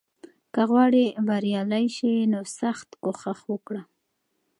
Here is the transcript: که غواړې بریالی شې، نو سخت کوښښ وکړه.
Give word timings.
که 0.53 0.61
غواړې 0.69 1.05
بریالی 1.27 1.85
شې، 1.95 2.13
نو 2.31 2.39
سخت 2.59 2.89
کوښښ 3.03 3.39
وکړه. 3.51 3.81